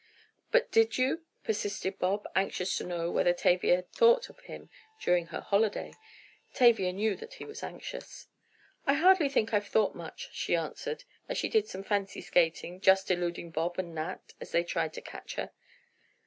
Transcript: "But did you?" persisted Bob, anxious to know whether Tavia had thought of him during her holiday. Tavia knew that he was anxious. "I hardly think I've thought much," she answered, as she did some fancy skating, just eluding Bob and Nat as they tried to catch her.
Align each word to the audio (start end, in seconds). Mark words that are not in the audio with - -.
"But 0.51 0.71
did 0.71 0.97
you?" 0.97 1.21
persisted 1.43 1.99
Bob, 1.99 2.27
anxious 2.35 2.75
to 2.79 2.83
know 2.83 3.11
whether 3.11 3.33
Tavia 3.33 3.75
had 3.75 3.91
thought 3.91 4.29
of 4.29 4.39
him 4.39 4.67
during 4.99 5.27
her 5.27 5.41
holiday. 5.41 5.93
Tavia 6.55 6.91
knew 6.91 7.15
that 7.15 7.35
he 7.35 7.45
was 7.45 7.61
anxious. 7.61 8.27
"I 8.87 8.95
hardly 8.95 9.29
think 9.29 9.53
I've 9.53 9.67
thought 9.67 9.93
much," 9.93 10.29
she 10.33 10.55
answered, 10.55 11.03
as 11.29 11.37
she 11.37 11.49
did 11.49 11.67
some 11.67 11.83
fancy 11.83 12.21
skating, 12.21 12.81
just 12.81 13.11
eluding 13.11 13.51
Bob 13.51 13.77
and 13.77 13.93
Nat 13.93 14.33
as 14.41 14.49
they 14.51 14.63
tried 14.63 14.93
to 14.95 15.01
catch 15.01 15.35
her. 15.35 15.51